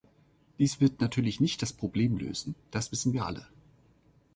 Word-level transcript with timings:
Dies 0.57 0.81
wird 0.81 0.99
natürlich 0.99 1.39
nicht 1.41 1.61
das 1.61 1.73
Problem 1.73 2.17
lösen, 2.17 2.55
das 2.71 2.91
wissen 2.91 3.13
wir 3.13 3.23
alle. 3.23 3.45